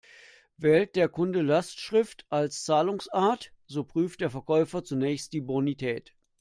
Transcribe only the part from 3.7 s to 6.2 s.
prüft der Verkäufer zunächst die Bonität.